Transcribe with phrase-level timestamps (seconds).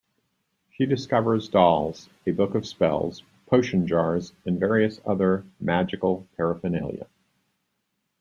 [0.71, 7.05] She discovers dolls, a book of spells, potion jars, and various other magical paraphernalia.